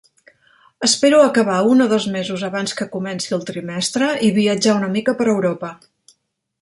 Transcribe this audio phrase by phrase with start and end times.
[0.87, 5.17] Espero acabar un o dos mesos abans que comenci el trimestre i viatjar una mica
[5.21, 5.71] per Europa.